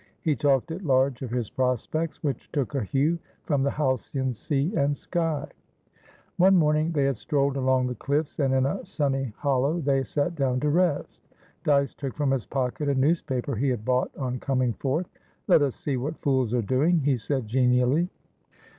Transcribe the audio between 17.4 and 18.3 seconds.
genially.